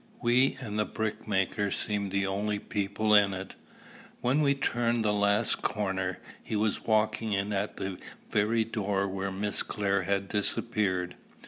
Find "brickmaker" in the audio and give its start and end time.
0.85-1.69